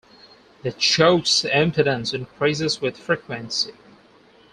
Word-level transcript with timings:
The 0.63 0.71
choke's 0.71 1.43
impedance 1.43 2.11
increases 2.11 2.81
with 2.81 2.97
frequency. 2.97 3.73